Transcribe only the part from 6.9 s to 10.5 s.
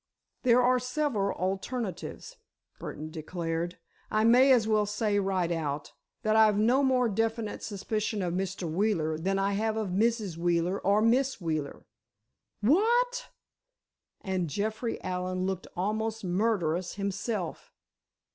definite suspicion of Mr. Wheeler than I have of Mrs.